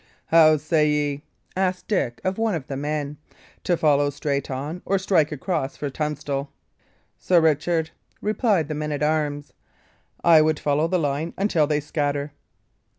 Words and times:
"How 0.29 0.57
say 0.57 0.89
ye," 0.89 1.23
asked 1.55 1.87
Dick 1.87 2.21
of 2.23 2.39
one 2.39 2.55
of 2.55 2.65
the 2.65 2.75
men, 2.75 3.17
"to 3.63 3.77
follow 3.77 4.09
straight 4.09 4.49
on, 4.49 4.81
or 4.83 4.97
strike 4.97 5.31
across 5.31 5.77
for 5.77 5.91
Tunstall?" 5.91 6.49
"Sir 7.19 7.39
Richard," 7.39 7.91
replied 8.19 8.67
the 8.67 8.73
man 8.73 8.91
at 8.91 9.03
arms, 9.03 9.53
"I 10.23 10.41
would 10.41 10.57
follow 10.57 10.87
the 10.87 10.97
line 10.97 11.35
until 11.37 11.67
they 11.67 11.79
scatter." 11.81 12.31